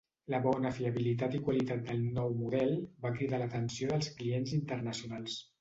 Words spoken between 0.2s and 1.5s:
La bona fiabilitat i